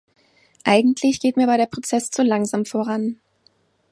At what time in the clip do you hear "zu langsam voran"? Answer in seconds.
2.09-3.19